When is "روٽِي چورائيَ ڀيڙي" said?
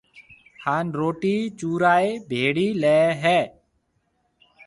0.99-2.67